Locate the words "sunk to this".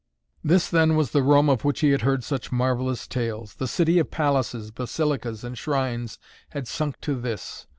6.67-7.67